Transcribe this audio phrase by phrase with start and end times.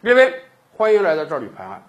[0.00, 0.32] 各位，
[0.76, 1.82] 欢迎来到这里拍案。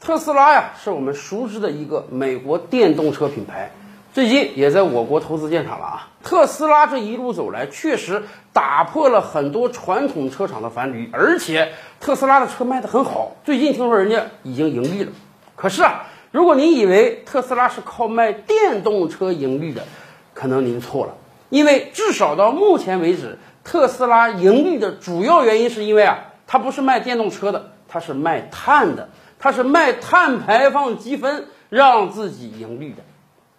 [0.00, 3.70] 特斯拉呀，是我们熟知的一个美国电动车品牌，
[4.12, 6.08] 最近也在我国投资建厂了啊。
[6.24, 11.70] 特斯拉这一路走来，确实打破了很多传统车厂的樊篱，而且
[12.00, 13.36] 特斯拉的车卖得很好。
[13.44, 15.12] 最近听说人家已经盈利了。
[15.54, 19.84] 可是啊，如果您以为特斯拉是靠卖电动车盈利的，
[20.34, 21.14] 可能您错了。
[21.50, 26.25] 因为至少到目前为止，特斯拉盈利的主要原因是因为啊。
[26.46, 33.02] 它不是卖电动车的，它是卖碳的，它是卖碳排放积分让自己盈利的。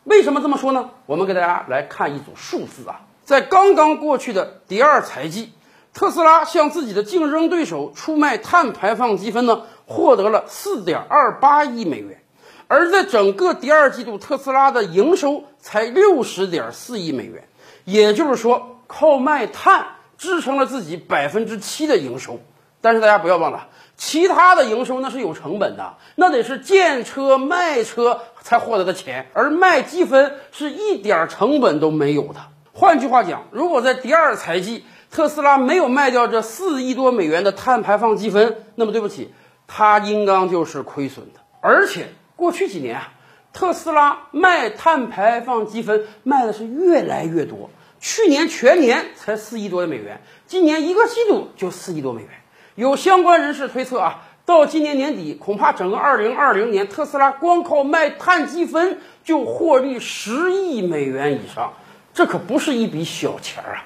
[0.05, 0.91] 为什么这么说呢？
[1.05, 5.51] 我们给大家来看一组数字啊，在刚刚过去的第二财季，
[5.93, 12.21] 特斯拉向自己的竞争对手出卖碳排放积分呢，获得了四点二八亿美元，
[12.69, 17.43] 而在整个第二季度，特斯拉的营收才六十点四亿美元，
[17.83, 22.39] 也就是说，靠卖碳支撑了自己百分之七的营收。
[22.87, 32.39] 但是大家不要忘了，其他的营收那是有成本的，那得是建车卖车才获得的钱，而卖积分是一点成本都没有的。
[32.71, 39.33] 换句话讲，如果在第二财季特斯拉没有卖掉这四亿多美元的碳排放积分，那么对不起，
[39.67, 41.41] 它应当就是亏损的。
[41.59, 43.11] 而且过去几年啊，
[43.51, 47.69] 特斯拉卖碳排放积分卖的是越来越多，
[47.99, 52.29] 去年全年才四亿多的美元，今年一个季度就四亿多美元。
[52.77, 61.73] 有相关人士推测啊，到今年年底，恐怕整个2020年，特斯拉光靠卖碳积分就获利十亿美元以上，
[62.13, 63.85] 这可不是一笔小钱儿啊！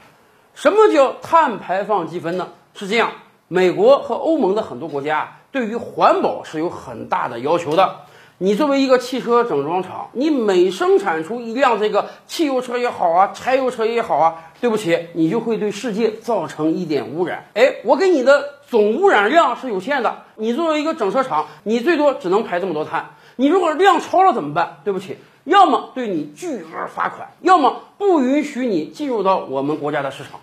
[0.53, 2.49] 什么叫碳排放积分呢？
[2.73, 3.11] 是这样，
[3.47, 8.01] 美国和欧盟的很多国家对于环保是有很大的要求的。
[8.43, 17.45] 你作为一个汽车整装厂，你每生产出一辆这个汽油车也好啊，柴油车也好啊，对不起，你就会对世界造成一点污染。
[17.53, 23.11] 哎，我给你的总污染量是有限的，你作为一个整车厂，你最多只能排这么多碳。
[23.35, 24.79] 你如果量超了怎么办？
[24.83, 30.39] 对不起，要么对你巨额罚款，要么不允许你进入到我们国家的市场。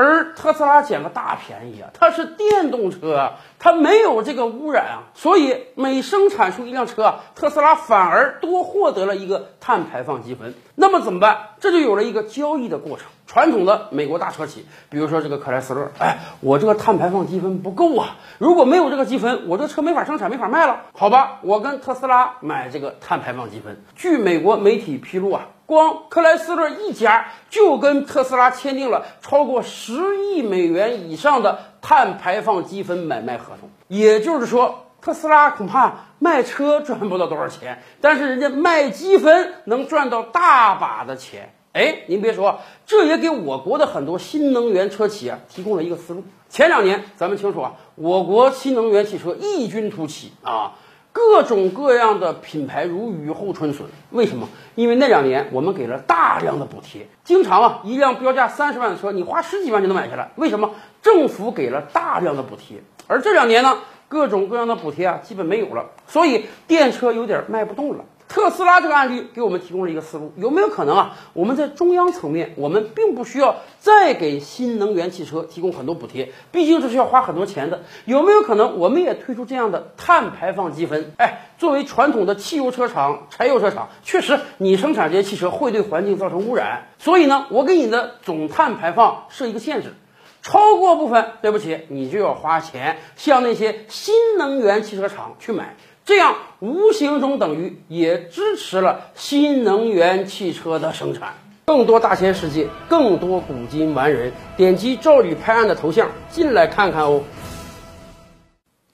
[0.00, 10.54] 而特斯拉捡个大便宜啊，它是电动车，它没有这个污染啊，所以每生产出一辆车，特斯拉反而多获得了一个碳排放积分。
[10.74, 11.50] 那么怎么办？
[11.60, 13.06] 这就有了一个交易的过程。
[13.26, 20.86] 传统的美国大车企，比如说这个克莱斯勒，哎，我这个碳排放积分不够啊，如果没有这个积分，我这车没法生产，没法卖了。
[20.94, 23.82] 好吧，我跟特斯拉买这个碳排放积分。
[23.94, 25.48] 据美国媒体披露啊。
[25.70, 41.54] 光克莱斯勒一家就跟特斯拉签订了超过十亿美元以上的碳排放积分买卖合同，也就是说，特斯拉恐怕卖车赚不到多少钱，但是人家卖积分能赚到大把的钱。
[41.72, 46.24] 哎，您别说，这也给我国的很多新能源车企啊提供了一个思路。
[46.48, 50.72] 前两年咱们清楚啊，我国新能源汽车异军突起啊。
[51.12, 54.48] 各种各样的品牌如雨后春笋，为什么？
[54.74, 60.30] 因为那两年我们给了大量的补贴，经常啊，一辆标价三十万的车，你花十几万就能买下来。
[60.36, 60.70] 为什么？
[61.02, 63.78] 政府给了大量的补贴，而这两年呢，
[64.08, 68.04] 各种各样的补贴啊，基本没有了，所以电车有点卖不动了。
[68.30, 71.16] 特斯拉这个案例给我们提供了一个思路，有没有可能啊？
[71.32, 77.82] 我们在中央层面，我们并不需要再给新能源汽车提供很多补贴，毕竟这是要花很多钱的。
[78.04, 81.12] 有没有可能我们也推出这样的碳排放积分？
[81.16, 89.92] 哎，作为传统的汽油车厂、柴油车厂，确实你生产这些汽车会对环境造成污染，所以呢，我给你的总碳排放设一个限制，
[90.40, 95.74] 超过部分，对不起，你就要花钱向那些新能源汽车厂去买。
[96.04, 101.34] 这样无形中等于也支持了新能源汽车的生产。
[101.66, 107.22] 更多大千世界，更多古今完人，点击赵吕拍案的头像进来看看哦。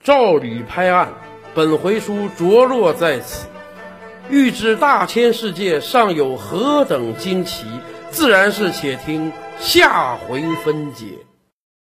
[0.02, 1.14] 赵吕拍案，
[1.54, 3.48] 本回书着落在此。
[4.28, 7.64] 欲知大千世界尚有何等惊奇，
[8.10, 11.06] 自然是且听下回分解。